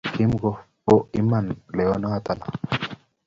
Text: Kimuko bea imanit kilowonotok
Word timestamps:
Kimuko 0.13 0.49
bea 0.85 1.05
imanit 1.19 1.59
kilowonotok 1.65 2.41